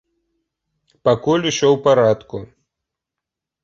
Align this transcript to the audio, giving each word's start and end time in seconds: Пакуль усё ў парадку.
Пакуль 1.09 1.47
усё 1.51 1.67
ў 1.75 1.85
парадку. 1.87 2.37